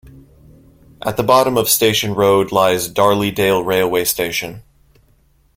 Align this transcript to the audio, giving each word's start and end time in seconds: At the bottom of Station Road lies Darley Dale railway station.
At 1.05 1.15
the 1.15 1.21
bottom 1.21 1.57
of 1.59 1.69
Station 1.69 2.15
Road 2.15 2.51
lies 2.51 2.87
Darley 2.87 3.29
Dale 3.29 3.63
railway 3.63 4.03
station. 4.05 4.63